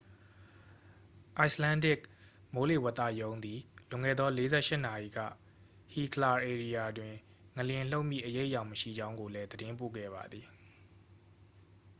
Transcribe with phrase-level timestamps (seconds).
[1.47, 1.99] icelandic
[2.53, 3.59] မိုးလေဝသရုံးသည်
[3.89, 5.19] လွန်ခဲ့သော 48 နာရီက
[5.93, 7.13] hekla ဧရိယာတွင်
[7.55, 10.45] ငလျင်လှုပ်မည့်အရိပ်အယောင်မရှိကြောင်းကိုလည်း သတင်းပို့ခဲ့ပါသည်